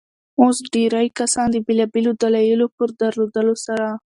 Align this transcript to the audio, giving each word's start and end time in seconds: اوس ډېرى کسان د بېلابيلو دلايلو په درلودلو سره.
اوس 0.41 0.57
ډېرى 0.73 1.03
کسان 1.19 1.47
د 1.51 1.57
بېلابيلو 1.67 2.11
دلايلو 2.21 2.67
په 2.75 2.83
درلودلو 3.01 3.55
سره. 3.65 3.87